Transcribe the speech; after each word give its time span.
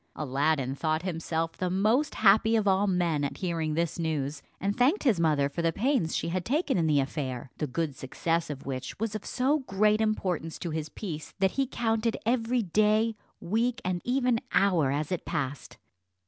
Aladdin 0.15 0.73
thought 0.73 1.03
himself 1.03 1.55
the 1.55 1.69
most 1.69 2.15
happy 2.15 2.55
of 2.55 2.67
all 2.67 2.87
men 2.87 3.23
at 3.23 3.37
hearing 3.37 3.75
this 3.75 3.99
news, 3.99 4.41
and 4.59 4.75
thanked 4.75 5.03
his 5.03 5.19
mother 5.19 5.47
for 5.47 5.61
the 5.61 5.71
pains 5.71 6.15
she 6.15 6.29
had 6.29 6.43
taken 6.43 6.75
in 6.75 6.87
the 6.87 6.99
affair, 6.99 7.51
the 7.59 7.67
good 7.67 7.95
success 7.95 8.49
of 8.49 8.65
which 8.65 8.99
was 8.99 9.13
of 9.13 9.23
so 9.23 9.59
great 9.59 10.01
importance 10.01 10.57
to 10.57 10.71
his 10.71 10.89
peace, 10.89 11.35
that 11.37 11.51
he 11.51 11.67
counted 11.67 12.17
every 12.25 12.63
day, 12.63 13.15
week, 13.39 13.79
and 13.85 14.01
even 14.03 14.39
hour 14.53 14.89
as 14.89 15.11
it 15.11 15.23
passed. 15.23 15.77